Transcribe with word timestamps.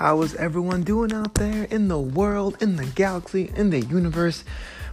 How 0.00 0.22
is 0.22 0.34
everyone 0.36 0.82
doing 0.82 1.12
out 1.12 1.34
there 1.34 1.64
in 1.64 1.88
the 1.88 2.00
world, 2.00 2.56
in 2.62 2.76
the 2.76 2.86
galaxy, 2.86 3.52
in 3.54 3.68
the 3.68 3.82
universe? 3.82 4.44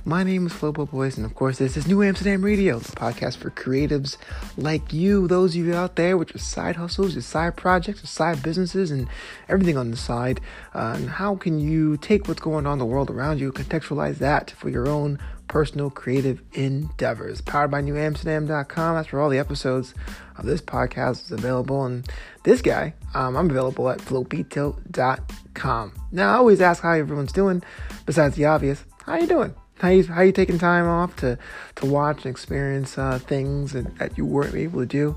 My 0.03 0.21
name 0.21 0.45
is 0.45 0.51
Flobo 0.51 0.91
Boys, 0.91 1.15
and 1.15 1.25
of 1.25 1.33
course, 1.33 1.59
this 1.59 1.77
is 1.77 1.87
New 1.87 2.03
Amsterdam 2.03 2.43
Radio, 2.43 2.77
the 2.77 2.91
podcast 2.91 3.37
for 3.37 3.49
creatives 3.49 4.17
like 4.57 4.91
you, 4.91 5.25
those 5.29 5.55
of 5.55 5.65
you 5.65 5.73
out 5.73 5.95
there 5.95 6.17
with 6.17 6.33
your 6.33 6.41
side 6.41 6.75
hustles, 6.75 7.13
your 7.13 7.21
side 7.21 7.55
projects, 7.55 8.01
your 8.01 8.07
side 8.07 8.43
businesses, 8.43 8.91
and 8.91 9.07
everything 9.47 9.77
on 9.77 9.91
the 9.91 9.97
side. 9.97 10.41
Uh, 10.75 10.95
and 10.97 11.09
how 11.09 11.37
can 11.37 11.57
you 11.57 11.95
take 11.95 12.27
what's 12.27 12.41
going 12.41 12.65
on 12.65 12.73
in 12.73 12.79
the 12.79 12.85
world 12.85 13.09
around 13.09 13.39
you, 13.39 13.53
contextualize 13.53 14.17
that 14.17 14.51
for 14.51 14.67
your 14.67 14.89
own 14.89 15.19
personal 15.47 15.89
creative 15.89 16.41
endeavors. 16.53 17.41
Powered 17.41 17.71
by 17.71 17.81
newamsterdam.com. 17.81 18.95
That's 18.95 19.11
where 19.11 19.21
all 19.21 19.29
the 19.29 19.39
episodes 19.39 19.93
of 20.37 20.45
this 20.45 20.61
podcast 20.61 21.25
is 21.25 21.31
available. 21.31 21.85
And 21.85 22.07
this 22.43 22.61
guy, 22.61 22.93
um, 23.13 23.35
I'm 23.35 23.49
available 23.49 23.89
at 23.89 23.99
flowbeato.com. 23.99 25.93
Now, 26.11 26.33
I 26.33 26.37
always 26.37 26.61
ask 26.61 26.83
how 26.83 26.91
everyone's 26.91 27.31
doing, 27.31 27.63
besides 28.05 28.35
the 28.35 28.45
obvious. 28.45 28.83
How 29.05 29.15
you 29.17 29.27
doing? 29.27 29.55
How 29.79 29.89
you, 29.89 30.03
how 30.05 30.21
you 30.21 30.31
taking 30.31 30.57
time 30.57 30.87
off 30.87 31.15
to, 31.17 31.37
to 31.75 31.85
watch 31.85 32.25
and 32.25 32.31
experience 32.31 32.97
uh, 32.97 33.19
things 33.19 33.73
that, 33.73 33.97
that 33.99 34.17
you 34.17 34.25
weren't 34.25 34.55
able 34.55 34.79
to 34.79 34.85
do? 34.85 35.15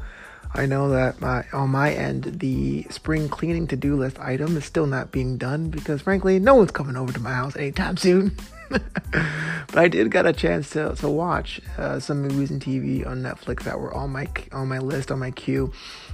I 0.53 0.67
know 0.67 0.91
that 0.91 1.21
my, 1.21 1.45
on 1.53 1.71
my 1.71 1.93
end, 1.93 2.25
the 2.41 2.83
spring 2.91 3.29
cleaning 3.29 3.69
to 3.69 3.77
do 3.77 3.97
list 3.97 4.19
item 4.19 4.57
is 4.57 4.65
still 4.65 4.87
not 4.87 5.13
being 5.13 5.37
done 5.39 5.71
because, 5.71 6.03
frankly, 6.03 6.41
no 6.41 6.57
one's 6.57 6.73
coming 6.73 6.97
over 6.97 7.13
to 7.13 7.21
my 7.21 7.33
house 7.33 7.57
anytime 7.57 7.97
soon. 7.97 8.37
but 8.71 9.79
I 9.79 9.89
did 9.89 10.11
get 10.11 10.27
a 10.27 10.33
chance 10.33 10.71
to, 10.71 10.95
to 10.97 11.09
watch 11.09 11.61
uh, 11.77 11.99
some 11.99 12.23
movies 12.23 12.51
and 12.51 12.63
TV 12.63 13.07
on 13.07 13.23
Netflix 13.23 13.65
that 13.65 13.79
were 13.79 13.93
on 13.93 14.11
my 14.11 14.29
on 14.53 14.69
my 14.69 14.79
list 14.79 15.11
on 15.11 15.19
my 15.19 15.31
queue. 15.31 15.73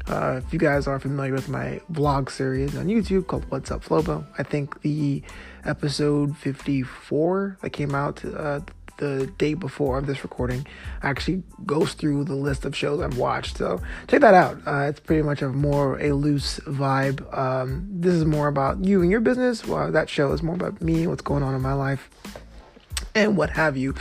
Uh, 0.09 0.41
if 0.45 0.53
you 0.53 0.59
guys 0.59 0.87
are 0.87 0.99
familiar 0.99 1.33
with 1.33 1.49
my 1.49 1.81
vlog 1.93 2.31
series 2.31 2.77
on 2.77 2.87
YouTube 2.87 3.27
called 3.27 3.45
What's 3.51 3.71
Up 3.71 3.85
Flobo, 3.85 4.25
I 4.39 4.43
think 4.43 4.81
the 4.83 5.23
episode 5.65 6.37
54 6.37 7.59
that 7.61 7.71
came 7.71 7.95
out 7.95 8.25
uh, 8.25 8.61
the 8.99 9.27
day 9.37 9.53
before 9.53 9.99
of 9.99 10.07
this 10.07 10.23
recording 10.23 10.67
actually 11.03 11.43
goes 11.67 11.93
through 11.93 12.25
the 12.25 12.35
list 12.35 12.65
of 12.65 12.75
shows 12.75 13.01
I've 13.01 13.19
watched. 13.19 13.59
So 13.59 13.83
check 14.09 14.21
that 14.23 14.33
out. 14.33 14.59
Uh, 14.67 14.87
it's 14.89 15.01
pretty 15.01 15.23
much 15.23 15.43
a 15.43 15.49
more 15.49 15.99
a 16.01 16.13
loose 16.13 16.61
vibe. 16.61 17.37
Um, 17.37 17.87
this 17.91 18.15
is 18.15 18.25
more 18.25 18.49
about 18.49 18.85
you 18.85 19.03
and 19.03 19.11
your 19.11 19.21
business. 19.21 19.67
Well, 19.67 19.93
that 19.93 20.09
show 20.09 20.33
is 20.33 20.43
more 20.43 20.55
about 20.55 20.81
me, 20.81 21.07
what's 21.07 21.23
going 21.23 21.43
on 21.43 21.55
in 21.55 21.61
my 21.61 21.75
life 21.75 22.09
and 23.17 23.37
what 23.37 23.51
have 23.51 23.77
you. 23.77 23.95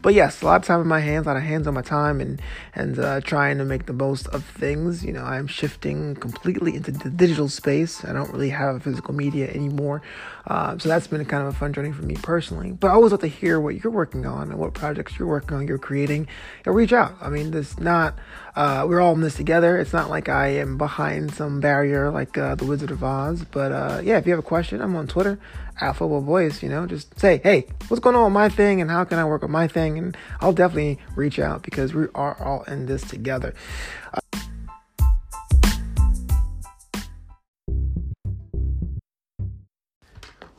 But 0.00 0.14
yes, 0.14 0.40
a 0.42 0.46
lot 0.46 0.62
of 0.62 0.66
time 0.66 0.80
in 0.80 0.88
my 0.88 1.00
hands, 1.00 1.26
a 1.26 1.28
lot 1.28 1.36
of 1.36 1.42
hands 1.42 1.66
on 1.66 1.74
my 1.74 1.82
time, 1.82 2.20
and 2.20 2.40
and 2.74 2.98
uh, 2.98 3.20
trying 3.20 3.58
to 3.58 3.64
make 3.64 3.86
the 3.86 3.92
most 3.92 4.26
of 4.28 4.44
things. 4.44 5.04
You 5.04 5.12
know, 5.12 5.22
I'm 5.22 5.46
shifting 5.46 6.16
completely 6.16 6.74
into 6.74 6.90
the 6.90 7.10
digital 7.10 7.48
space. 7.48 8.04
I 8.04 8.12
don't 8.12 8.32
really 8.32 8.50
have 8.50 8.82
physical 8.82 9.14
media 9.14 9.48
anymore, 9.50 10.02
uh, 10.46 10.78
so 10.78 10.88
that's 10.88 11.06
been 11.06 11.24
kind 11.26 11.46
of 11.46 11.54
a 11.54 11.56
fun 11.56 11.72
journey 11.72 11.92
for 11.92 12.02
me 12.02 12.16
personally. 12.16 12.72
But 12.72 12.88
I 12.88 12.94
always 12.94 13.12
love 13.12 13.20
to 13.20 13.28
hear 13.28 13.60
what 13.60 13.84
you're 13.84 13.92
working 13.92 14.24
on 14.26 14.50
and 14.50 14.58
what 14.58 14.72
projects 14.72 15.18
you're 15.18 15.28
working 15.28 15.56
on, 15.56 15.68
you're 15.68 15.78
creating, 15.78 16.26
and 16.64 16.74
reach 16.74 16.94
out. 16.94 17.14
I 17.20 17.28
mean, 17.28 17.50
this 17.50 17.78
not 17.78 18.18
uh, 18.54 18.84
we're 18.86 19.00
all 19.00 19.14
in 19.14 19.20
this 19.20 19.36
together. 19.36 19.78
It's 19.78 19.92
not 19.92 20.10
like 20.10 20.28
I 20.28 20.48
am 20.48 20.76
behind 20.76 21.32
some 21.34 21.60
barrier 21.60 22.10
like 22.10 22.36
uh, 22.36 22.54
the 22.54 22.66
Wizard 22.66 22.90
of 22.90 23.02
Oz. 23.02 23.44
But 23.50 23.72
uh, 23.72 24.00
yeah, 24.04 24.18
if 24.18 24.26
you 24.26 24.32
have 24.32 24.40
a 24.40 24.46
question, 24.46 24.82
I'm 24.82 24.94
on 24.94 25.06
Twitter 25.06 25.38
at 25.80 25.96
Flobo 25.96 26.24
Boys. 26.24 26.62
You 26.62 26.68
know, 26.68 26.86
just 26.86 27.18
say, 27.18 27.40
hey, 27.42 27.66
what's 27.88 28.00
going 28.00 28.14
on 28.14 28.24
with 28.24 28.34
my 28.34 28.48
thing, 28.48 28.80
and 28.80 28.90
how 28.90 29.04
can 29.04 29.18
I 29.18 29.24
work 29.24 29.42
on 29.42 29.50
my 29.50 29.68
thing? 29.68 29.96
And 29.96 30.16
I'll 30.40 30.52
definitely 30.52 30.98
reach 31.16 31.38
out 31.38 31.62
because 31.62 31.94
we 31.94 32.06
are 32.14 32.36
all 32.42 32.62
in 32.64 32.86
this 32.86 33.02
together. 33.02 33.54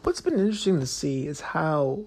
What's 0.01 0.19
been 0.19 0.33
interesting 0.33 0.79
to 0.79 0.87
see 0.87 1.27
is 1.27 1.39
how 1.39 2.05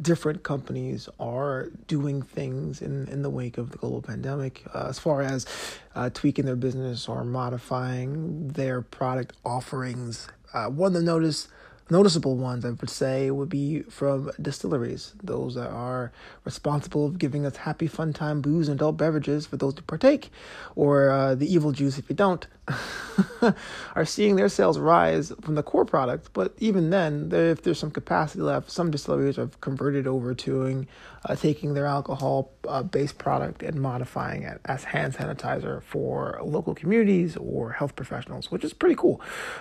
different 0.00 0.42
companies 0.42 1.08
are 1.18 1.70
doing 1.86 2.22
things 2.22 2.80
in, 2.82 3.08
in 3.08 3.22
the 3.22 3.30
wake 3.30 3.58
of 3.58 3.70
the 3.70 3.78
global 3.78 4.00
pandemic 4.00 4.62
uh, 4.74 4.86
as 4.88 4.98
far 4.98 5.22
as 5.22 5.46
uh, 5.94 6.08
tweaking 6.10 6.44
their 6.44 6.56
business 6.56 7.08
or 7.08 7.24
modifying 7.24 8.48
their 8.48 8.80
product 8.80 9.34
offerings. 9.44 10.28
Uh, 10.52 10.66
one 10.66 10.92
the 10.92 11.02
notice 11.02 11.48
noticeable 11.90 12.36
ones 12.36 12.64
I 12.64 12.70
would 12.70 12.90
say 12.90 13.30
would 13.30 13.48
be 13.48 13.82
from 13.82 14.30
distilleries, 14.40 15.14
those 15.22 15.54
that 15.54 15.70
are 15.70 16.12
responsible 16.44 17.06
of 17.06 17.18
giving 17.18 17.46
us 17.46 17.56
happy 17.56 17.86
fun 17.86 18.12
time 18.12 18.40
booze 18.40 18.68
and 18.68 18.78
adult 18.78 18.96
beverages 18.96 19.46
for 19.46 19.56
those 19.56 19.74
to 19.74 19.82
partake, 19.82 20.30
or 20.76 21.10
uh, 21.10 21.34
the 21.34 21.52
evil 21.52 21.72
juice 21.72 21.98
if 21.98 22.08
you 22.08 22.16
don't, 22.16 22.46
are 23.94 24.04
seeing 24.04 24.36
their 24.36 24.48
sales 24.48 24.78
rise 24.78 25.32
from 25.40 25.54
the 25.54 25.62
core 25.62 25.84
product. 25.84 26.30
But 26.32 26.54
even 26.58 26.90
then, 26.90 27.30
if 27.32 27.62
there's 27.62 27.78
some 27.78 27.90
capacity 27.90 28.42
left, 28.42 28.70
some 28.70 28.90
distilleries 28.90 29.36
have 29.36 29.60
converted 29.60 30.06
over 30.06 30.34
to 30.34 30.86
uh, 31.24 31.36
taking 31.36 31.74
their 31.74 31.86
alcohol 31.86 32.52
uh, 32.68 32.82
based 32.82 33.18
product 33.18 33.62
and 33.62 33.80
modifying 33.80 34.42
it 34.42 34.60
as 34.64 34.84
hand 34.84 35.14
sanitizer 35.14 35.82
for 35.82 36.40
local 36.44 36.74
communities 36.74 37.36
or 37.36 37.72
health 37.72 37.96
professionals, 37.96 38.50
which 38.50 38.64
is 38.64 38.72
pretty 38.72 38.94
cool. 38.94 39.20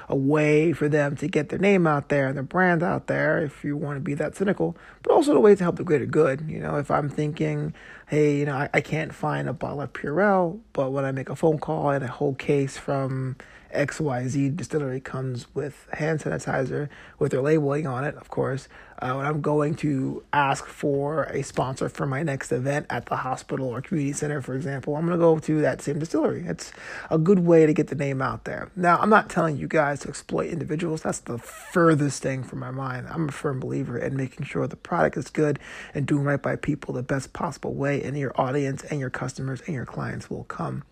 A 0.09 0.15
way 0.15 0.73
for 0.73 0.89
them 0.89 1.15
to 1.17 1.27
get 1.27 1.49
their 1.49 1.59
name 1.59 1.87
out 1.87 2.09
there 2.09 2.16
and 2.25 2.35
their 2.35 2.43
brand 2.43 2.81
out 2.81 3.05
there, 3.05 3.37
if 3.43 3.63
you 3.63 3.77
want 3.77 3.97
to 3.97 4.01
be 4.01 4.15
that 4.15 4.35
cynical, 4.35 4.75
but 5.03 5.11
also 5.11 5.35
a 5.35 5.39
way 5.39 5.53
to 5.53 5.63
help 5.63 5.75
the 5.75 5.83
greater 5.83 6.07
good. 6.07 6.45
You 6.47 6.59
know, 6.59 6.77
if 6.77 6.89
I'm 6.89 7.09
thinking, 7.09 7.75
hey, 8.07 8.37
you 8.37 8.45
know, 8.45 8.55
I, 8.55 8.69
I 8.73 8.81
can't 8.81 9.13
find 9.13 9.47
a 9.47 9.53
bottle 9.53 9.81
of 9.81 9.93
Purell, 9.93 10.59
but 10.73 10.91
when 10.91 11.05
I 11.05 11.11
make 11.11 11.29
a 11.29 11.35
phone 11.35 11.59
call 11.59 11.91
and 11.91 12.03
a 12.03 12.07
whole 12.07 12.33
case 12.33 12.77
from 12.77 13.35
XYZ 13.73 14.55
distillery 14.55 14.99
comes 14.99 15.47
with 15.53 15.87
hand 15.93 16.19
sanitizer 16.19 16.89
with 17.19 17.31
their 17.31 17.41
labeling 17.41 17.87
on 17.87 18.03
it, 18.03 18.15
of 18.15 18.29
course. 18.29 18.67
Uh, 18.99 19.13
when 19.13 19.25
I'm 19.27 19.41
going 19.41 19.75
to 19.75 20.23
ask 20.33 20.65
for 20.65 21.25
a 21.25 21.43
sponsor 21.43 21.87
for 21.87 22.07
my 22.07 22.23
next 22.23 22.51
event 22.51 22.87
at 22.89 23.05
the 23.05 23.17
hospital 23.17 23.67
or 23.67 23.79
community 23.79 24.13
center, 24.13 24.41
for 24.41 24.55
example, 24.55 24.95
I'm 24.95 25.05
going 25.05 25.17
to 25.17 25.23
go 25.23 25.37
to 25.37 25.61
that 25.61 25.81
same 25.81 25.99
distillery. 25.99 26.45
It's 26.47 26.73
a 27.11 27.19
good 27.19 27.39
way 27.39 27.67
to 27.67 27.73
get 27.73 27.87
the 27.87 27.95
name 27.95 28.21
out 28.23 28.45
there. 28.45 28.71
Now, 28.75 28.97
I'm 28.97 29.11
not 29.11 29.29
telling 29.29 29.57
you 29.57 29.67
guys 29.67 29.99
to 29.99 30.09
exploit 30.09 30.47
individuals. 30.47 31.03
That's 31.03 31.19
the 31.19 31.37
furthest 31.37 32.23
thing 32.23 32.43
from 32.43 32.59
my 32.59 32.71
mind. 32.71 33.07
I'm 33.07 33.29
a 33.29 33.31
firm 33.31 33.59
believer 33.59 33.99
in 33.99 34.17
making 34.17 34.45
sure 34.45 34.65
the 34.65 34.75
product 34.75 35.15
is 35.17 35.29
good 35.29 35.59
and 35.93 36.07
doing 36.07 36.23
right 36.23 36.41
by 36.41 36.55
people 36.55 36.95
the 36.95 37.03
best 37.03 37.33
possible 37.33 37.75
way, 37.75 38.01
and 38.01 38.17
your 38.17 38.33
audience 38.39 38.83
and 38.83 38.99
your 38.99 39.11
customers 39.11 39.61
and 39.67 39.75
your 39.75 39.85
clients 39.85 40.29
will 40.29 40.45
come. 40.45 40.83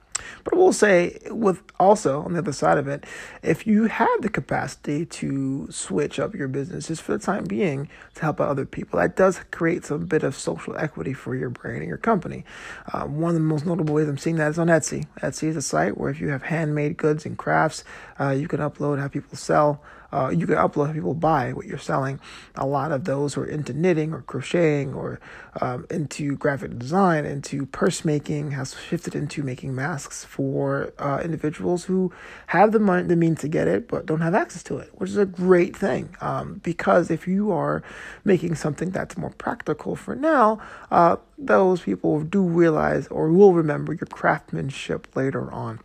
But 0.43 0.53
I 0.53 0.57
will 0.57 0.73
say, 0.73 1.19
with 1.29 1.61
also 1.79 2.21
on 2.21 2.33
the 2.33 2.39
other 2.39 2.53
side 2.53 2.77
of 2.77 2.87
it, 2.87 3.05
if 3.41 3.65
you 3.65 3.85
have 3.85 4.21
the 4.21 4.29
capacity 4.29 5.05
to 5.05 5.67
switch 5.71 6.19
up 6.19 6.35
your 6.35 6.47
business 6.47 6.87
just 6.87 7.01
for 7.01 7.13
the 7.13 7.23
time 7.23 7.45
being 7.45 7.89
to 8.15 8.21
help 8.21 8.39
out 8.39 8.49
other 8.49 8.65
people, 8.65 8.99
that 8.99 9.15
does 9.15 9.39
create 9.51 9.85
some 9.85 10.05
bit 10.05 10.23
of 10.23 10.35
social 10.35 10.77
equity 10.77 11.13
for 11.13 11.35
your 11.35 11.49
brand 11.49 11.79
and 11.79 11.87
your 11.87 11.97
company. 11.97 12.45
Um, 12.93 13.19
one 13.19 13.29
of 13.29 13.35
the 13.35 13.41
most 13.41 13.65
notable 13.65 13.93
ways 13.95 14.07
I'm 14.07 14.17
seeing 14.17 14.35
that 14.37 14.51
is 14.51 14.59
on 14.59 14.67
Etsy. 14.67 15.07
Etsy 15.21 15.47
is 15.47 15.55
a 15.55 15.61
site 15.61 15.97
where 15.97 16.09
if 16.09 16.21
you 16.21 16.29
have 16.29 16.43
handmade 16.43 16.97
goods 16.97 17.25
and 17.25 17.37
crafts, 17.37 17.83
uh, 18.19 18.29
you 18.29 18.47
can 18.47 18.59
upload, 18.59 18.99
have 18.99 19.11
people 19.11 19.37
sell 19.37 19.81
uh, 20.15 20.29
you 20.29 20.47
can 20.47 20.55
upload 20.55 20.93
people 20.93 21.13
buy 21.13 21.51
what 21.51 21.65
you're 21.65 21.77
selling. 21.77 22.21
A 22.55 22.65
lot 22.65 22.93
of 22.93 23.03
those 23.03 23.33
who 23.33 23.41
are 23.41 23.45
into 23.45 23.73
knitting 23.73 24.13
or 24.13 24.21
crocheting 24.21 24.93
or 24.93 25.19
um, 25.59 25.85
into 25.89 26.37
graphic 26.37 26.79
design, 26.79 27.25
into 27.25 27.65
purse 27.65 28.05
making, 28.05 28.51
has 28.51 28.75
shifted 28.79 29.13
into 29.13 29.43
making 29.43 29.75
masks 29.75 30.23
for 30.23 30.93
uh, 30.99 31.19
individuals 31.21 31.83
who 31.83 32.13
have 32.47 32.71
the 32.71 32.79
money, 32.79 33.03
the 33.05 33.17
means 33.17 33.41
to 33.41 33.49
get 33.49 33.67
it, 33.67 33.89
but 33.89 34.05
don't 34.05 34.21
have 34.21 34.33
access 34.33 34.63
to 34.63 34.77
it, 34.77 34.89
which 34.93 35.09
is 35.09 35.17
a 35.17 35.25
great 35.25 35.75
thing. 35.75 36.15
Um, 36.21 36.61
because 36.63 37.11
if 37.11 37.27
you 37.27 37.51
are 37.51 37.83
making 38.23 38.55
something 38.55 38.91
that's 38.91 39.17
more 39.17 39.31
practical 39.31 39.97
for 39.97 40.15
now, 40.15 40.61
uh, 40.91 41.17
those 41.37 41.81
people 41.81 42.21
do 42.21 42.41
realize 42.41 43.07
or 43.09 43.29
will 43.29 43.53
remember 43.53 43.91
your 43.91 44.07
craftsmanship 44.07 45.13
later 45.13 45.51
on. 45.51 45.81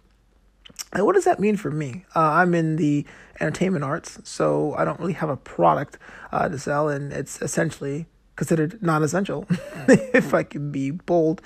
And 0.92 1.06
what 1.06 1.14
does 1.14 1.24
that 1.24 1.38
mean 1.38 1.56
for 1.56 1.70
me? 1.70 2.04
Uh, 2.16 2.20
I'm 2.20 2.54
in 2.54 2.76
the 2.76 3.06
entertainment 3.40 3.84
arts, 3.84 4.18
so 4.24 4.74
I 4.76 4.84
don't 4.84 4.98
really 4.98 5.12
have 5.12 5.30
a 5.30 5.36
product 5.36 5.98
uh, 6.32 6.48
to 6.48 6.58
sell, 6.58 6.88
and 6.88 7.12
it's 7.12 7.40
essentially 7.40 8.06
considered 8.36 8.82
non-essential, 8.82 9.46
if 9.88 10.34
I 10.34 10.42
can 10.42 10.72
be 10.72 10.90
bold. 10.90 11.42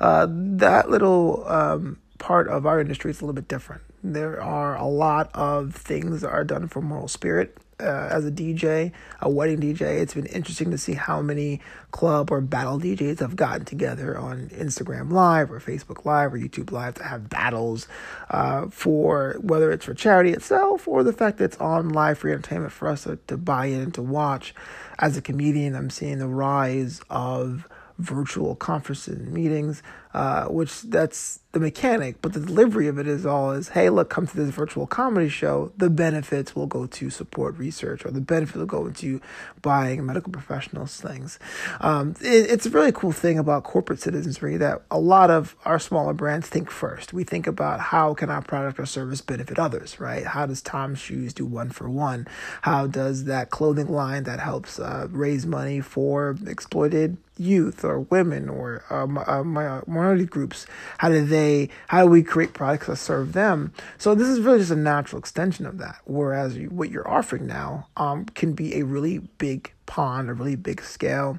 Uh, 0.00 0.26
that 0.30 0.90
little 0.90 1.44
um, 1.46 1.98
part 2.18 2.48
of 2.48 2.66
our 2.66 2.80
industry 2.80 3.10
is 3.10 3.20
a 3.20 3.24
little 3.24 3.34
bit 3.34 3.48
different. 3.48 3.82
There 4.02 4.42
are 4.42 4.76
a 4.76 4.86
lot 4.86 5.30
of 5.34 5.74
things 5.74 6.20
that 6.22 6.30
are 6.30 6.44
done 6.44 6.68
for 6.68 6.80
moral 6.80 7.08
spirit 7.08 7.56
uh, 7.80 8.08
as 8.10 8.26
a 8.26 8.30
DJ, 8.30 8.92
a 9.20 9.30
wedding 9.30 9.60
DJ, 9.60 10.00
it's 10.00 10.14
been 10.14 10.26
interesting 10.26 10.70
to 10.70 10.78
see 10.78 10.94
how 10.94 11.22
many 11.22 11.60
club 11.90 12.30
or 12.30 12.40
battle 12.40 12.78
DJs 12.78 13.20
have 13.20 13.36
gotten 13.36 13.64
together 13.64 14.18
on 14.18 14.48
Instagram 14.48 15.12
Live 15.12 15.50
or 15.50 15.60
Facebook 15.60 16.04
Live 16.04 16.34
or 16.34 16.38
YouTube 16.38 16.72
Live 16.72 16.94
to 16.94 17.04
have 17.04 17.28
battles 17.28 17.86
uh, 18.30 18.66
for 18.68 19.36
whether 19.40 19.70
it's 19.70 19.84
for 19.84 19.94
charity 19.94 20.32
itself 20.32 20.88
or 20.88 21.02
the 21.02 21.12
fact 21.12 21.38
that 21.38 21.44
it's 21.44 21.56
on 21.58 21.88
live 21.90 22.18
free 22.18 22.32
entertainment 22.32 22.72
for 22.72 22.88
us 22.88 23.04
to, 23.04 23.18
to 23.26 23.36
buy 23.36 23.66
in 23.66 23.80
and 23.80 23.94
to 23.94 24.02
watch. 24.02 24.54
As 24.98 25.16
a 25.16 25.22
comedian, 25.22 25.76
I'm 25.76 25.90
seeing 25.90 26.18
the 26.18 26.26
rise 26.26 27.00
of 27.08 27.68
virtual 27.98 28.54
conferences 28.54 29.18
and 29.18 29.32
meetings, 29.32 29.82
uh, 30.14 30.46
which 30.46 30.82
that's 30.82 31.40
the 31.52 31.60
mechanic, 31.60 32.20
but 32.22 32.32
the 32.32 32.40
delivery 32.40 32.88
of 32.88 32.98
it 32.98 33.06
is 33.08 33.24
all 33.26 33.52
is, 33.52 33.70
hey, 33.70 33.90
look, 33.90 34.10
come 34.10 34.26
to 34.26 34.36
this 34.36 34.50
virtual 34.50 34.86
comedy 34.86 35.28
show. 35.28 35.72
The 35.76 35.90
benefits 35.90 36.54
will 36.54 36.66
go 36.66 36.86
to 36.86 37.10
support 37.10 37.56
research, 37.56 38.04
or 38.04 38.10
the 38.10 38.20
benefit 38.20 38.56
will 38.56 38.66
go 38.66 38.86
into 38.86 39.20
buying 39.62 40.04
medical 40.04 40.32
professionals 40.32 41.00
things. 41.00 41.38
Um, 41.80 42.14
it, 42.20 42.50
it's 42.50 42.66
a 42.66 42.70
really 42.70 42.92
cool 42.92 43.12
thing 43.12 43.38
about 43.38 43.64
corporate 43.64 44.00
citizenry 44.00 44.56
that 44.58 44.82
a 44.90 44.98
lot 44.98 45.30
of 45.30 45.56
our 45.64 45.78
smaller 45.78 46.12
brands 46.12 46.48
think 46.48 46.70
first. 46.70 47.12
We 47.12 47.24
think 47.24 47.46
about 47.46 47.80
how 47.80 48.14
can 48.14 48.30
our 48.30 48.42
product 48.42 48.78
or 48.78 48.86
service 48.86 49.20
benefit 49.20 49.58
others, 49.58 49.98
right? 49.98 50.26
How 50.26 50.46
does 50.46 50.62
Tom's 50.62 50.98
Shoes 50.98 51.32
do 51.32 51.46
one 51.46 51.70
for 51.70 51.88
one? 51.88 52.28
How 52.62 52.86
does 52.86 53.24
that 53.24 53.50
clothing 53.50 53.88
line 53.88 54.24
that 54.24 54.40
helps 54.40 54.78
uh, 54.78 55.08
raise 55.10 55.46
money 55.46 55.80
for 55.80 56.36
exploited 56.46 57.16
youth 57.38 57.84
or 57.84 58.00
women 58.00 58.48
or 58.48 58.84
uh, 58.90 59.04
uh, 59.04 59.42
minority 59.42 60.24
groups? 60.24 60.66
How 60.98 61.08
do 61.08 61.24
they? 61.24 61.68
How 61.88 62.04
do 62.04 62.10
we 62.10 62.22
create 62.22 62.54
products 62.54 62.86
that 62.86 62.96
serve 62.96 63.32
them? 63.32 63.72
So 63.96 64.14
this 64.14 64.28
is 64.28 64.40
really 64.40 64.58
just 64.58 64.70
a 64.70 64.76
natural 64.76 65.18
extension 65.18 65.66
of 65.66 65.78
that. 65.78 65.96
Whereas 66.04 66.56
you, 66.56 66.68
what 66.68 66.90
you're 66.90 67.08
offering 67.08 67.46
now 67.46 67.88
um, 67.96 68.26
can 68.26 68.52
be 68.52 68.76
a 68.78 68.84
really 68.84 69.18
big 69.18 69.72
pond, 69.86 70.30
a 70.30 70.34
really 70.34 70.56
big 70.56 70.82
scale 70.82 71.38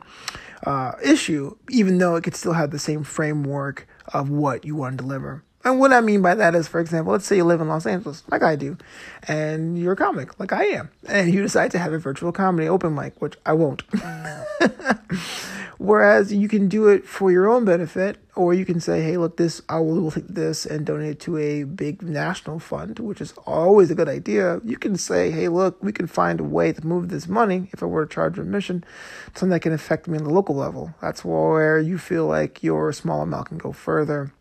uh, 0.66 0.94
issue, 1.04 1.56
even 1.69 1.98
though 1.98 2.16
it 2.16 2.24
could 2.24 2.36
still 2.36 2.54
have 2.54 2.72
the 2.72 2.80
same 2.80 3.04
framework 3.04 3.88
of 4.13 4.30
what 4.30 4.66
you 4.66 4.75
want 4.75 4.98
to 4.98 5.04
deliver. 5.04 5.44
And 5.63 5.80
what 5.80 5.92
I 5.92 6.00
mean 6.00 6.22
by 6.22 6.36
that 6.36 6.56
is, 6.56 6.68
for 6.68 6.80
example, 6.80 7.12
let's 7.12 7.25
say 7.25 7.36
you 7.36 7.44
live 7.44 7.60
in 7.60 7.68
Los 7.68 7.86
Angeles, 7.86 8.24
like 8.31 8.44
I 8.44 8.56
do, 8.56 8.78
and 9.28 9.78
you're 9.78 9.94
a 9.94 9.98
comic, 9.98 10.40
like 10.40 10.54
I 10.54 10.66
am, 10.66 10.90
and 11.07 11.34
you 11.34 11.42
decide 11.42 11.72
to 11.72 11.80
have 11.80 11.92
a 11.92 12.00
virtual 12.00 12.31
comedy 12.31 12.68
open 12.68 12.96
mic, 12.96 13.22
which 13.22 13.36
I 13.46 13.54
won't. 13.54 13.84
Whereas 15.79 16.33
you 16.33 16.49
can 16.49 16.67
do 16.67 16.89
it 16.89 17.07
for 17.07 17.31
your 17.31 17.47
own 17.49 17.63
benefit, 17.63 18.17
or 18.35 18.53
you 18.53 18.65
can 18.65 18.81
say, 18.81 19.01
hey, 19.01 19.15
look, 19.15 19.37
this, 19.37 19.61
I 19.69 19.79
will 19.79 20.11
take 20.11 20.27
this 20.27 20.65
and 20.65 20.85
donate 20.85 21.11
it 21.11 21.19
to 21.21 21.37
a 21.37 21.63
big 21.63 22.01
national 22.01 22.59
fund, 22.59 22.99
which 22.99 23.21
is 23.21 23.33
always 23.45 23.89
a 23.89 23.95
good 23.95 24.09
idea. 24.09 24.59
You 24.65 24.75
can 24.75 24.97
say, 24.97 25.31
hey, 25.31 25.47
look, 25.47 25.81
we 25.81 25.93
can 25.93 26.05
find 26.05 26.41
a 26.41 26.43
way 26.43 26.73
to 26.73 26.85
move 26.85 27.07
this 27.07 27.29
money, 27.29 27.69
if 27.71 27.81
I 27.81 27.85
were 27.85 28.05
to 28.05 28.13
charge 28.13 28.37
admission, 28.37 28.83
something 29.27 29.51
that 29.51 29.61
can 29.61 29.71
affect 29.71 30.09
me 30.09 30.17
on 30.17 30.25
the 30.25 30.33
local 30.33 30.53
level. 30.53 30.93
That's 31.01 31.23
where 31.23 31.79
you 31.79 31.97
feel 31.97 32.27
like 32.27 32.61
your 32.61 32.91
small 32.91 33.21
amount 33.21 33.47
can 33.47 33.57
go 33.57 33.71
further. 33.71 34.33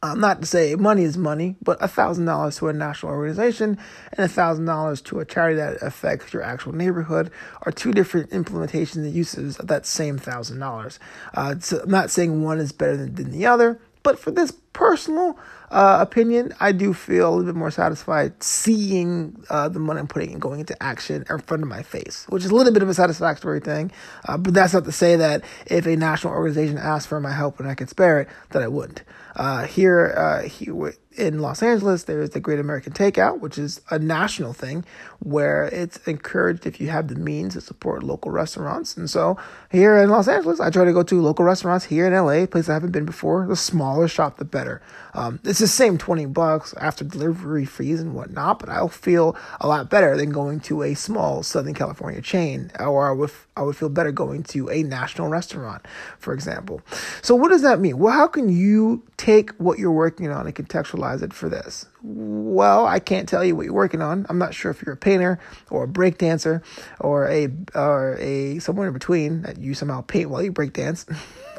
Um, 0.00 0.20
not 0.20 0.40
to 0.40 0.46
say 0.46 0.76
money 0.76 1.02
is 1.02 1.16
money, 1.16 1.56
but 1.60 1.76
a 1.82 1.88
thousand 1.88 2.26
dollars 2.26 2.58
to 2.58 2.68
a 2.68 2.72
national 2.72 3.10
organization 3.12 3.78
and 4.12 4.24
a 4.24 4.28
thousand 4.28 4.64
dollars 4.64 5.00
to 5.02 5.18
a 5.18 5.24
charity 5.24 5.56
that 5.56 5.82
affects 5.82 6.32
your 6.32 6.42
actual 6.42 6.72
neighborhood 6.72 7.32
are 7.62 7.72
two 7.72 7.92
different 7.92 8.30
implementations 8.30 8.96
and 8.96 9.12
uses 9.12 9.58
of 9.58 9.66
that 9.66 9.86
same 9.86 10.16
thousand 10.16 10.60
dollars. 10.60 11.00
Uh, 11.34 11.56
I'm 11.82 11.90
not 11.90 12.10
saying 12.10 12.44
one 12.44 12.60
is 12.60 12.70
better 12.70 12.96
than, 12.96 13.16
than 13.16 13.32
the 13.32 13.46
other, 13.46 13.80
but 14.04 14.20
for 14.20 14.30
this 14.30 14.52
personal 14.78 15.36
uh, 15.70 15.98
opinion, 16.00 16.52
I 16.60 16.70
do 16.70 16.94
feel 16.94 17.28
a 17.28 17.30
little 17.30 17.52
bit 17.52 17.56
more 17.56 17.70
satisfied 17.72 18.42
seeing 18.42 19.44
uh, 19.50 19.68
the 19.68 19.80
money 19.80 19.98
I'm 19.98 20.06
putting 20.06 20.32
and 20.32 20.40
going 20.40 20.60
into 20.60 20.80
action 20.80 21.24
in 21.28 21.38
front 21.40 21.64
of 21.64 21.68
my 21.68 21.82
face, 21.82 22.26
which 22.28 22.44
is 22.44 22.50
a 22.52 22.54
little 22.54 22.72
bit 22.72 22.82
of 22.82 22.88
a 22.88 22.94
satisfactory 22.94 23.60
thing. 23.60 23.90
Uh, 24.26 24.38
but 24.38 24.54
that's 24.54 24.72
not 24.72 24.84
to 24.84 24.92
say 24.92 25.16
that 25.16 25.42
if 25.66 25.86
a 25.86 25.96
national 25.96 26.32
organization 26.32 26.78
asked 26.78 27.08
for 27.08 27.20
my 27.20 27.32
help 27.32 27.58
and 27.58 27.68
I 27.68 27.74
could 27.74 27.90
spare 27.90 28.20
it, 28.20 28.28
that 28.50 28.62
I 28.62 28.68
wouldn't. 28.68 29.02
Uh, 29.36 29.66
here, 29.66 30.14
uh, 30.16 30.48
here 30.48 30.94
in 31.18 31.40
Los 31.40 31.62
Angeles, 31.62 32.04
there 32.04 32.22
is 32.22 32.30
the 32.30 32.40
Great 32.40 32.58
American 32.58 32.92
Takeout, 32.92 33.40
which 33.40 33.58
is 33.58 33.80
a 33.90 33.98
national 33.98 34.52
thing 34.52 34.84
where 35.18 35.64
it's 35.64 35.98
encouraged 36.08 36.66
if 36.66 36.80
you 36.80 36.88
have 36.88 37.08
the 37.08 37.16
means 37.16 37.54
to 37.54 37.60
support 37.60 38.02
local 38.02 38.30
restaurants. 38.30 38.96
And 38.96 39.10
so 39.10 39.36
here 39.70 39.96
in 39.98 40.10
Los 40.10 40.28
Angeles, 40.28 40.60
I 40.60 40.70
try 40.70 40.84
to 40.84 40.92
go 40.92 41.02
to 41.02 41.20
local 41.20 41.44
restaurants 41.44 41.84
here 41.84 42.06
in 42.06 42.12
LA, 42.14 42.46
places 42.46 42.70
I 42.70 42.74
haven't 42.74 42.92
been 42.92 43.04
before. 43.04 43.46
The 43.46 43.56
smaller 43.56 44.08
shop, 44.08 44.38
the 44.38 44.44
better. 44.44 44.67
Um, 45.14 45.40
it's 45.44 45.58
the 45.58 45.66
same 45.66 45.98
20 45.98 46.26
bucks 46.26 46.74
after 46.74 47.04
delivery 47.04 47.64
fees 47.64 48.00
and 48.00 48.14
whatnot, 48.14 48.58
but 48.60 48.68
I'll 48.68 48.88
feel 48.88 49.36
a 49.60 49.66
lot 49.66 49.90
better 49.90 50.16
than 50.16 50.30
going 50.30 50.60
to 50.60 50.82
a 50.82 50.94
small 50.94 51.42
Southern 51.42 51.74
California 51.74 52.20
chain, 52.20 52.70
or 52.78 53.08
I 53.08 53.12
would, 53.12 53.30
I 53.56 53.62
would 53.62 53.76
feel 53.76 53.88
better 53.88 54.12
going 54.12 54.42
to 54.44 54.68
a 54.70 54.82
national 54.82 55.28
restaurant, 55.28 55.86
for 56.18 56.32
example. 56.32 56.82
So 57.22 57.34
what 57.34 57.48
does 57.48 57.62
that 57.62 57.80
mean? 57.80 57.98
Well, 57.98 58.12
how 58.12 58.26
can 58.26 58.48
you 58.48 59.02
take 59.16 59.50
what 59.52 59.78
you're 59.78 59.90
working 59.92 60.30
on 60.30 60.46
and 60.46 60.54
contextualize 60.54 61.22
it 61.22 61.32
for 61.32 61.48
this? 61.48 61.86
Well, 62.02 62.86
I 62.86 63.00
can't 63.00 63.28
tell 63.28 63.44
you 63.44 63.56
what 63.56 63.66
you're 63.66 63.74
working 63.74 64.02
on. 64.02 64.24
I'm 64.28 64.38
not 64.38 64.54
sure 64.54 64.70
if 64.70 64.82
you're 64.82 64.94
a 64.94 64.96
painter 64.96 65.40
or 65.70 65.84
a 65.84 65.88
break 65.88 66.18
dancer 66.18 66.62
or 67.00 67.28
a 67.28 67.48
or 67.74 68.16
a 68.20 68.60
somewhere 68.60 68.88
in 68.88 68.94
between 68.94 69.42
that 69.42 69.58
you 69.58 69.74
somehow 69.74 70.02
paint 70.02 70.30
while 70.30 70.42
you 70.42 70.52
break 70.52 70.72
dance. 70.72 71.06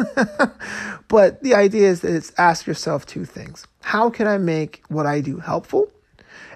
but 1.07 1.41
the 1.43 1.53
idea 1.55 1.89
is 1.89 2.01
that 2.01 2.15
it's 2.15 2.31
ask 2.37 2.65
yourself 2.65 3.05
two 3.05 3.25
things. 3.25 3.67
How 3.81 4.09
can 4.09 4.27
I 4.27 4.37
make 4.37 4.83
what 4.87 5.05
I 5.05 5.21
do 5.21 5.37
helpful? 5.37 5.91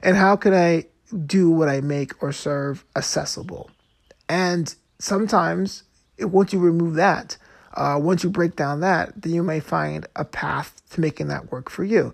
And 0.01 0.17
how 0.17 0.35
can 0.35 0.53
I 0.53 0.85
do 1.25 1.49
what 1.49 1.69
I 1.69 1.81
make 1.81 2.21
or 2.21 2.31
serve 2.31 2.83
accessible? 2.95 3.69
And 4.29 4.73
sometimes 4.99 5.83
once 6.19 6.53
you 6.53 6.59
remove 6.59 6.95
that, 6.95 7.37
uh, 7.73 7.99
once 8.01 8.23
you 8.23 8.29
break 8.29 8.55
down 8.55 8.81
that, 8.81 9.21
then 9.21 9.33
you 9.33 9.43
may 9.43 9.59
find 9.59 10.05
a 10.15 10.25
path 10.25 10.81
to 10.91 11.01
making 11.01 11.27
that 11.27 11.51
work 11.51 11.69
for 11.69 11.83
you. 11.83 12.13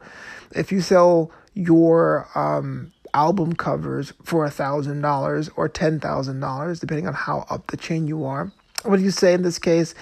If 0.52 0.72
you 0.72 0.82
sell 0.82 1.32
your 1.54 2.30
um, 2.36 2.94
album 3.14 3.56
covers 3.56 4.14
for 4.24 4.46
a 4.46 4.52
thousand 4.52 5.02
dollars 5.02 5.50
or 5.56 5.68
ten 5.68 6.00
thousand 6.00 6.40
dollars, 6.40 6.80
depending 6.80 7.08
on 7.08 7.14
how 7.14 7.46
up 7.50 7.68
the 7.68 7.78
chain 7.78 8.08
you 8.08 8.24
are, 8.24 8.52
what 8.84 8.98
do 8.98 9.04
you 9.04 9.12
say 9.12 9.34
in 9.34 9.42
this 9.42 9.60
case? 9.60 9.94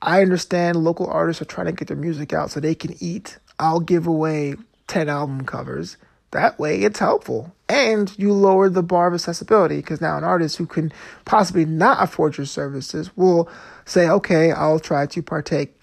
I 0.00 0.22
understand 0.22 0.76
local 0.76 1.06
artists 1.08 1.42
are 1.42 1.46
trying 1.46 1.66
to 1.66 1.72
get 1.72 1.88
their 1.88 1.96
music 1.96 2.32
out 2.32 2.50
so 2.50 2.60
they 2.60 2.74
can 2.74 2.94
eat. 3.00 3.38
I'll 3.58 3.80
give 3.80 4.06
away 4.06 4.56
10 4.86 5.08
album 5.08 5.44
covers. 5.44 5.96
That 6.30 6.58
way 6.58 6.82
it's 6.82 6.98
helpful. 6.98 7.54
And 7.68 8.16
you 8.18 8.32
lower 8.32 8.68
the 8.68 8.82
bar 8.82 9.08
of 9.08 9.14
accessibility 9.14 9.76
because 9.76 10.00
now 10.00 10.16
an 10.16 10.24
artist 10.24 10.56
who 10.56 10.66
can 10.66 10.92
possibly 11.24 11.64
not 11.64 12.02
afford 12.02 12.36
your 12.36 12.46
services 12.46 13.16
will 13.16 13.48
say, 13.84 14.08
okay, 14.08 14.52
I'll 14.52 14.80
try 14.80 15.06
to 15.06 15.22
partake. 15.22 15.74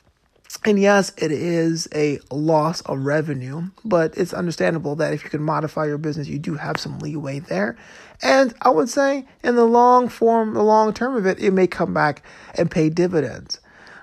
And 0.63 0.79
yes, 0.79 1.11
it 1.17 1.31
is 1.31 1.87
a 1.93 2.19
loss 2.31 2.81
of 2.81 2.99
revenue, 3.05 3.69
but 3.83 4.17
it's 4.17 4.33
understandable 4.33 4.95
that 4.95 5.13
if 5.13 5.23
you 5.23 5.29
can 5.29 5.43
modify 5.43 5.85
your 5.85 5.97
business, 5.97 6.27
you 6.27 6.39
do 6.39 6.55
have 6.55 6.79
some 6.79 6.99
leeway 6.99 7.39
there. 7.39 7.75
And 8.23 8.53
I 8.61 8.69
would 8.69 8.89
say 8.89 9.27
in 9.43 9.55
the 9.55 9.65
long 9.65 10.07
form, 10.07 10.53
the 10.53 10.63
long 10.63 10.93
term 10.93 11.15
of 11.15 11.25
it, 11.25 11.39
it 11.39 11.51
may 11.51 11.67
come 11.67 11.93
back 11.93 12.23
and 12.57 12.71
pay 12.71 12.89
dividends. 12.89 13.59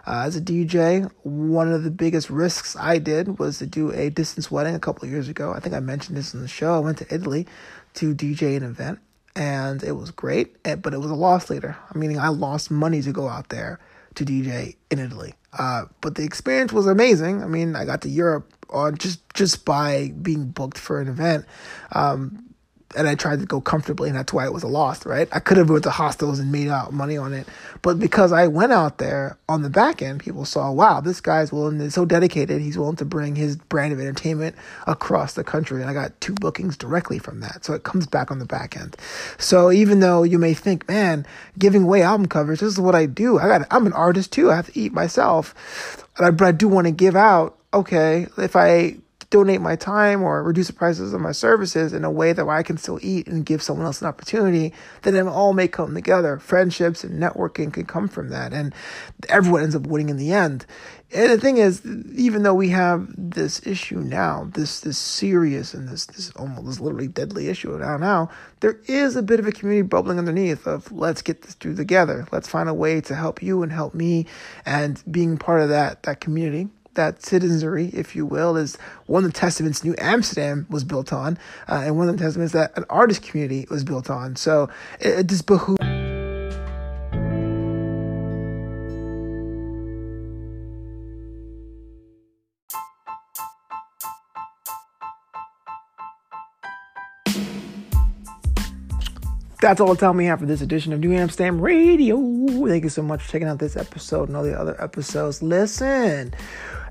Uh, 0.07 0.25
as 0.27 0.37
a 0.37 0.41
DJ, 0.41 1.11
one 1.23 1.73
of 1.73 1.85
the 1.85 1.91
biggest 1.91 2.29
risks 2.29 2.75
I 2.77 2.99
did 2.99 3.39
was 3.39 3.59
to 3.59 3.67
do 3.67 3.93
a 3.93 4.11
distance 4.11 4.51
wedding 4.51 4.75
a 4.75 4.81
couple 4.81 5.09
years 5.09 5.29
ago. 5.29 5.53
I 5.53 5.61
think 5.61 5.75
I 5.75 5.81
mentioned 5.81 6.17
this 6.17 6.35
in 6.35 6.41
the 6.41 6.49
show. 6.49 6.75
I 6.75 6.81
went 6.81 6.99
to 6.99 7.15
Italy 7.15 7.47
to 7.95 8.15
DJ 8.15 8.57
an 8.57 8.65
event, 8.65 8.99
and 9.37 9.83
it 9.83 9.93
was 9.93 10.11
great, 10.11 10.57
eh, 10.65 10.75
but 10.75 10.93
it 10.93 10.99
was 10.99 11.11
a 11.11 11.15
loss 11.15 11.51
leader. 11.51 11.77
Meaning, 11.95 12.19
I 12.19 12.29
lost 12.29 12.71
money 12.71 13.01
to 13.03 13.13
go 13.13 13.29
out 13.29 13.49
there 13.51 13.79
to 14.15 14.25
DJ 14.25 14.77
in 14.91 14.99
Italy. 14.99 15.35
Uh, 15.57 15.85
but 16.01 16.17
the 16.17 16.25
experience 16.25 16.73
was 16.73 16.87
amazing. 16.87 17.43
I 17.43 17.47
mean, 17.47 17.77
I 17.77 17.85
got 17.85 18.03
to 18.03 18.09
Europe 18.09 18.53
on 18.71 18.97
just 18.97 19.21
just 19.35 19.65
by 19.65 20.13
being 20.21 20.47
booked 20.49 20.79
for 20.79 21.01
an 21.01 21.09
event. 21.09 21.45
Um, 21.93 22.52
and 22.97 23.09
I 23.09 23.15
tried 23.15 23.41
to 23.41 23.47
go 23.47 23.61
comfortably, 23.61 24.09
and 24.09 24.19
that's 24.19 24.33
why 24.33 24.45
it 24.45 24.53
was 24.53 24.63
a 24.63 24.69
loss, 24.69 25.05
right? 25.07 25.29
I 25.33 25.41
could 25.41 25.57
have 25.57 25.71
went 25.71 25.85
to 25.85 25.91
hostels 25.91 26.39
and 26.39 26.53
made 26.53 26.69
out 26.69 26.93
money 26.93 27.17
on 27.17 27.33
it, 27.33 27.47
but 27.83 27.99
because 27.99 28.33
I 28.33 28.47
went 28.47 28.73
out 28.73 28.99
there 28.99 29.39
on 29.49 29.63
the 29.63 29.71
back 29.71 30.03
end, 30.03 30.21
people 30.21 30.45
saw, 30.45 30.71
wow, 30.71 31.01
this 31.01 31.21
guy's 31.21 31.53
willing, 31.53 31.81
is 31.81 31.95
so 31.95 32.05
dedicated. 32.05 32.61
He's 32.61 32.79
willing 32.79 32.97
to 32.97 33.05
bring 33.05 33.37
his 33.37 33.57
brand 33.57 33.93
of 33.93 34.01
entertainment 34.01 34.57
across 34.87 35.35
the 35.35 35.45
country, 35.45 35.81
and 35.81 35.91
I 35.91 35.95
got 35.95 36.21
two 36.21 36.35
bookings 36.35 36.77
directly 36.77 37.19
from 37.19 37.41
that. 37.41 37.65
So 37.65 37.75
it 37.75 37.83
comes 37.83 38.07
back 38.07 38.31
on 38.31 38.39
the 38.39 38.47
back 38.47 38.77
end. 38.77 38.97
So 39.39 39.73
even 39.73 40.01
though 40.01 40.23
you 40.23 40.39
may 40.39 40.55
think, 40.55 40.89
man, 40.89 41.27
giving 41.59 41.85
away 41.85 42.03
album 42.03 42.27
covers, 42.27 42.61
this 42.61 42.73
is 42.73 42.81
what 42.81 42.95
I 42.95 43.07
do. 43.07 43.39
I 43.39 43.49
got, 43.49 43.67
I'm 43.71 43.87
an 43.87 43.93
artist 43.93 44.33
too. 44.33 44.51
I 44.51 44.57
have 44.57 44.73
to 44.73 44.79
eat 44.79 44.93
myself, 44.93 46.07
but 46.17 46.41
I 46.43 46.53
do 46.53 46.69
want 46.69 46.87
to 46.87 46.93
give 46.93 47.17
out. 47.17 47.59
Okay, 47.75 48.27
if 48.37 48.55
I 48.55 48.99
donate 49.33 49.63
my 49.63 49.75
time 49.75 50.23
or 50.23 50.43
reduce 50.43 50.67
the 50.67 50.75
prices 50.75 51.15
of 51.15 51.21
my 51.21 51.33
services 51.33 51.95
in 51.95 52.05
a 52.05 52.11
way 52.11 52.35
that 52.35 52.47
I 52.47 52.63
can 52.63 52.77
still 52.77 52.99
eat 53.01 53.27
and 53.27 53.47
give 53.47 53.63
someone 53.63 53.87
else 53.87 54.03
an 54.03 54.07
opportunity, 54.07 54.75
then 55.03 55.17
it 55.17 55.27
all 55.27 55.55
may 55.55 55.69
come 55.69 55.95
together. 55.95 56.39
Friendships 56.39 57.03
and 57.03 57.21
networking 57.21 57.73
can 57.73 57.87
come 57.87 58.09
from 58.09 58.29
that, 58.29 58.53
and 58.53 58.75
everyone 59.31 59.63
ends 59.63 59.75
up 59.75 59.87
winning 59.87 60.11
in 60.11 60.19
the 60.19 60.35
end. 60.35 60.67
And 61.15 61.31
the 61.31 61.39
thing 61.39 61.57
is, 61.57 61.85
even 62.15 62.43
though 62.43 62.55
we 62.55 62.69
have 62.69 63.09
this 63.17 63.67
issue 63.67 64.01
now, 64.01 64.51
this 64.53 64.81
this 64.81 64.99
serious 64.99 65.73
and 65.73 65.89
this 65.89 66.05
this 66.07 66.31
almost 66.33 66.67
this 66.67 66.81
literally 66.81 67.09
deadly 67.09 67.49
issue 67.49 67.77
now, 67.79 67.97
now 67.97 68.31
there 68.61 68.81
is 68.87 69.17
a 69.17 69.23
bit 69.23 69.41
of 69.41 69.47
a 69.47 69.53
community 69.53 69.87
bubbling 69.87 70.19
underneath 70.19 70.67
of 70.67 70.93
let's 70.93 71.23
get 71.23 71.41
this 71.43 71.55
through 71.55 71.77
together. 71.77 72.27
Let's 72.33 72.49
find 72.49 72.69
a 72.69 72.75
way 72.75 73.01
to 73.01 73.15
help 73.15 73.43
you 73.43 73.63
and 73.63 73.73
help 73.73 73.95
me, 73.95 74.27
and 74.67 75.03
being 75.11 75.39
part 75.39 75.63
of 75.63 75.71
that 75.71 76.03
that 76.03 76.21
community 76.21 76.69
that 76.95 77.25
citizenry, 77.25 77.91
if 77.93 78.15
you 78.15 78.27
will, 78.27 78.57
is 78.57 78.77
one 79.07 79.25
of 79.25 79.33
the 79.33 79.39
testaments 79.39 79.85
New 79.85 79.95
Amsterdam 79.99 80.67
was 80.71 80.85
built 80.85 81.13
on, 81.13 81.39
uh, 81.69 81.83
and 81.85 81.97
one 81.97 82.09
of 82.09 82.17
the 82.17 82.23
testaments 82.23 82.53
that 82.53 82.77
an 82.77 82.85
artist 82.91 83.23
community 83.23 83.67
was 83.71 83.85
built 83.85 84.11
on. 84.11 84.37
So 84.37 84.69
it, 85.01 85.21
it 85.21 85.27
just 85.27 85.47
behooves. 85.47 85.79
that's 99.63 99.81
all 99.81 99.95
the 99.95 100.01
time 100.01 100.17
we 100.17 100.25
have 100.25 100.41
for 100.41 100.47
this 100.47 100.61
edition 100.61 100.93
of 100.93 100.99
New 100.99 101.13
Amsterdam 101.13 101.61
Radio. 101.61 102.19
Thank 102.67 102.83
you 102.83 102.91
so 102.91 103.01
much 103.01 103.23
for 103.23 103.31
checking 103.31 103.47
out 103.47 103.61
this 103.61 103.77
episode 103.77 104.27
and 104.29 104.37
all 104.37 104.43
the 104.43 104.59
other 104.59 104.77
episodes. 104.83 105.41
Listen 105.41 106.35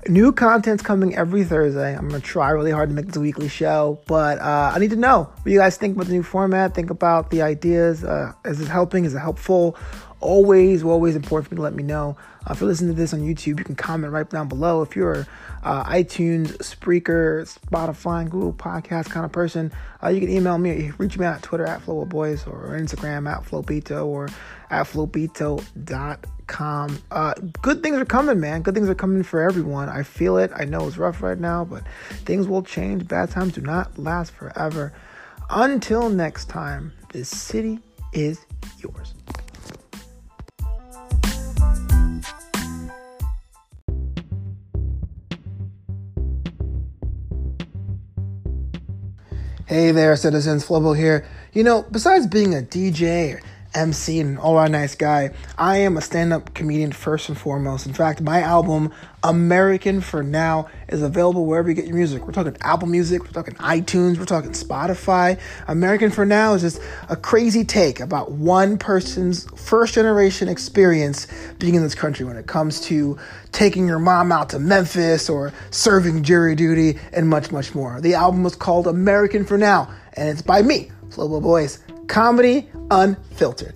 new 0.08 0.32
content's 0.32 0.82
coming 0.82 1.14
every 1.14 1.44
Thursday. 1.44 1.94
I'm 1.94 2.08
gonna 2.08 2.20
try 2.20 2.50
really 2.50 2.70
hard 2.70 2.88
to 2.88 2.94
make 2.94 3.06
this 3.06 3.16
a 3.16 3.20
weekly 3.20 3.48
show, 3.48 4.00
but 4.06 4.38
uh, 4.38 4.72
I 4.74 4.78
need 4.78 4.90
to 4.90 4.96
know 4.96 5.24
what 5.42 5.52
you 5.52 5.58
guys 5.58 5.76
think 5.76 5.94
about 5.94 6.06
the 6.06 6.12
new 6.12 6.22
format. 6.22 6.74
Think 6.74 6.90
about 6.90 7.30
the 7.30 7.42
ideas. 7.42 8.04
Uh, 8.04 8.32
is 8.44 8.60
it 8.60 8.68
helping? 8.68 9.04
Is 9.04 9.14
it 9.14 9.18
helpful? 9.18 9.76
Always, 10.22 10.84
always 10.84 11.16
important 11.16 11.48
for 11.48 11.54
you 11.54 11.56
to 11.56 11.62
let 11.62 11.74
me 11.74 11.82
know. 11.82 12.16
Uh, 12.46 12.52
if 12.52 12.60
you're 12.60 12.68
listening 12.68 12.94
to 12.94 12.96
this 12.96 13.12
on 13.12 13.20
YouTube, 13.20 13.58
you 13.58 13.64
can 13.64 13.74
comment 13.74 14.12
right 14.12 14.30
down 14.30 14.48
below. 14.48 14.82
If 14.82 14.94
you're 14.94 15.26
uh, 15.64 15.84
iTunes, 15.84 16.56
Spreaker, 16.58 17.42
Spotify, 17.58 18.20
and 18.22 18.30
Google 18.30 18.52
Podcast 18.52 19.10
kind 19.10 19.26
of 19.26 19.32
person, 19.32 19.72
uh, 20.02 20.08
you 20.08 20.20
can 20.20 20.30
email 20.30 20.58
me. 20.58 20.92
Reach 20.98 21.18
me 21.18 21.26
at 21.26 21.42
Twitter 21.42 21.66
at 21.66 21.84
Boys 21.84 22.46
or 22.46 22.68
Instagram 22.78 23.28
at 23.28 23.44
Flowbito 23.44 24.06
or 24.06 24.28
at 24.70 24.86
flowbito.com. 24.86 26.98
Uh, 27.10 27.34
good 27.60 27.82
things 27.82 27.96
are 27.96 28.04
coming, 28.04 28.38
man. 28.38 28.62
Good 28.62 28.74
things 28.74 28.88
are 28.88 28.94
coming 28.94 29.24
for 29.24 29.42
everyone. 29.42 29.88
I 29.88 30.04
feel 30.04 30.38
it. 30.38 30.52
I 30.54 30.64
know 30.64 30.86
it's 30.86 30.98
rough 30.98 31.20
right 31.20 31.38
now, 31.38 31.64
but 31.64 31.82
things 32.24 32.46
will 32.46 32.62
change. 32.62 33.08
Bad 33.08 33.30
times 33.30 33.54
do 33.54 33.60
not 33.60 33.98
last 33.98 34.30
forever. 34.32 34.92
Until 35.50 36.08
next 36.08 36.48
time, 36.48 36.92
this 37.12 37.28
city 37.28 37.80
is 38.12 38.46
yours. 38.78 39.14
Hey 49.72 49.90
there, 49.90 50.14
citizens. 50.16 50.66
Flobo 50.66 50.94
here. 50.94 51.24
You 51.54 51.64
know, 51.64 51.80
besides 51.90 52.26
being 52.26 52.54
a 52.54 52.58
DJ 52.58 53.36
or 53.36 53.40
MC 53.74 54.20
and 54.20 54.38
all 54.38 54.56
around 54.56 54.72
nice 54.72 54.94
guy, 54.94 55.30
I 55.56 55.78
am 55.78 55.96
a 55.96 56.00
stand 56.00 56.32
up 56.32 56.54
comedian 56.54 56.92
first 56.92 57.28
and 57.28 57.38
foremost. 57.38 57.86
In 57.86 57.92
fact, 57.92 58.20
my 58.20 58.40
album, 58.40 58.92
American 59.22 60.00
for 60.00 60.22
Now, 60.22 60.68
is 60.88 61.02
available 61.02 61.46
wherever 61.46 61.68
you 61.68 61.74
get 61.74 61.86
your 61.86 61.96
music. 61.96 62.26
We're 62.26 62.32
talking 62.32 62.56
Apple 62.60 62.88
Music, 62.88 63.22
we're 63.22 63.30
talking 63.30 63.54
iTunes, 63.54 64.18
we're 64.18 64.24
talking 64.24 64.50
Spotify. 64.52 65.38
American 65.68 66.10
for 66.10 66.26
Now 66.26 66.54
is 66.54 66.62
just 66.62 66.80
a 67.08 67.16
crazy 67.16 67.64
take 67.64 68.00
about 68.00 68.32
one 68.32 68.78
person's 68.78 69.44
first 69.60 69.94
generation 69.94 70.48
experience 70.48 71.26
being 71.58 71.74
in 71.74 71.82
this 71.82 71.94
country 71.94 72.26
when 72.26 72.36
it 72.36 72.46
comes 72.46 72.80
to 72.82 73.18
taking 73.52 73.86
your 73.86 73.98
mom 73.98 74.32
out 74.32 74.48
to 74.50 74.58
Memphis 74.58 75.28
or 75.28 75.52
serving 75.70 76.22
jury 76.22 76.54
duty 76.54 76.98
and 77.12 77.28
much, 77.28 77.52
much 77.52 77.74
more. 77.74 78.00
The 78.00 78.14
album 78.14 78.42
was 78.42 78.56
called 78.56 78.86
American 78.86 79.44
for 79.44 79.56
Now, 79.56 79.92
and 80.14 80.28
it's 80.28 80.42
by 80.42 80.62
me, 80.62 80.90
Flobo 81.08 81.40
Boys. 81.40 81.78
Comedy 82.06 82.68
Unfiltered. 82.90 83.74